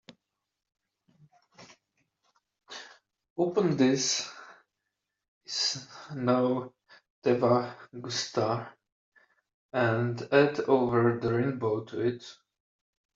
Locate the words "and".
9.73-10.27